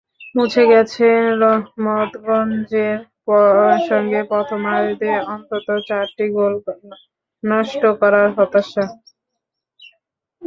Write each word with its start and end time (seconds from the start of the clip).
মুছে 0.35 0.63
গেছে 0.71 1.07
রহমতগঞ্জের 1.41 2.97
সঙ্গে 3.89 4.19
প্রথমার্ধে 4.31 5.11
অন্তত 5.27 5.67
চারটি 5.87 6.25
গোল 6.35 6.53
নষ্ট 7.43 7.81
করার 8.01 8.27
হতাশা। 8.35 8.85